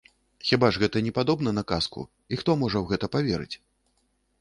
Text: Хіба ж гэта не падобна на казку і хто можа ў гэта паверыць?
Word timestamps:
Хіба 0.51 0.69
ж 0.77 0.81
гэта 0.83 1.03
не 1.09 1.13
падобна 1.19 1.53
на 1.59 1.63
казку 1.73 2.01
і 2.09 2.35
хто 2.43 2.59
можа 2.65 2.77
ў 2.83 2.93
гэта 2.93 3.15
паверыць? 3.19 3.55